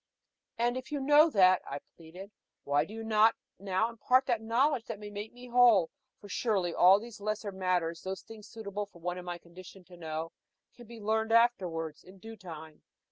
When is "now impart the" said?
3.59-4.39